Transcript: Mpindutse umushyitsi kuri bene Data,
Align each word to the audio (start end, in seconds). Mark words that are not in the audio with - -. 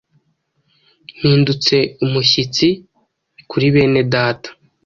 Mpindutse 1.17 1.75
umushyitsi 2.05 2.67
kuri 3.49 3.65
bene 3.73 4.01
Data, 4.13 4.49